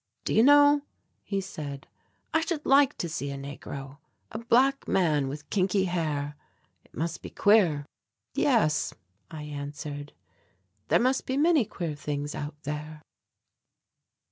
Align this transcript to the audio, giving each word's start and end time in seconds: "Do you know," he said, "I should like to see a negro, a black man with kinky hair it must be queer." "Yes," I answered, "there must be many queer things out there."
"Do 0.25 0.33
you 0.33 0.41
know," 0.41 0.81
he 1.21 1.39
said, 1.41 1.85
"I 2.33 2.41
should 2.41 2.65
like 2.65 2.97
to 2.97 3.07
see 3.07 3.29
a 3.29 3.37
negro, 3.37 3.99
a 4.31 4.39
black 4.39 4.87
man 4.87 5.27
with 5.27 5.47
kinky 5.51 5.85
hair 5.85 6.35
it 6.83 6.95
must 6.95 7.21
be 7.21 7.29
queer." 7.29 7.85
"Yes," 8.33 8.95
I 9.29 9.43
answered, 9.43 10.13
"there 10.87 10.97
must 10.99 11.27
be 11.27 11.37
many 11.37 11.65
queer 11.65 11.93
things 11.93 12.33
out 12.33 12.55
there." 12.63 13.03